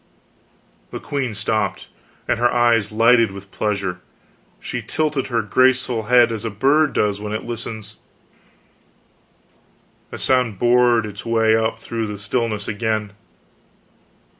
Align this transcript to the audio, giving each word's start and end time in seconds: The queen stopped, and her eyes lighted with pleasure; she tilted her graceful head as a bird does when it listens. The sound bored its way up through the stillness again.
The 0.89 0.99
queen 0.99 1.35
stopped, 1.35 1.87
and 2.27 2.39
her 2.39 2.51
eyes 2.51 2.91
lighted 2.91 3.29
with 3.29 3.51
pleasure; 3.51 3.99
she 4.59 4.81
tilted 4.81 5.27
her 5.27 5.43
graceful 5.43 6.05
head 6.05 6.31
as 6.31 6.43
a 6.43 6.49
bird 6.49 6.93
does 6.93 7.21
when 7.21 7.33
it 7.33 7.43
listens. 7.45 7.97
The 10.09 10.17
sound 10.17 10.57
bored 10.57 11.05
its 11.05 11.23
way 11.23 11.55
up 11.55 11.77
through 11.77 12.07
the 12.07 12.17
stillness 12.17 12.67
again. 12.67 13.11